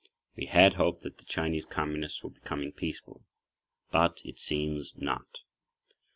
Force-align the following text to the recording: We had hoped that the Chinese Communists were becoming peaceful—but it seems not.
We 0.35 0.47
had 0.47 0.73
hoped 0.73 1.03
that 1.03 1.19
the 1.19 1.25
Chinese 1.25 1.67
Communists 1.67 2.23
were 2.23 2.31
becoming 2.31 2.71
peaceful—but 2.71 4.21
it 4.25 4.39
seems 4.39 4.95
not. 4.97 5.41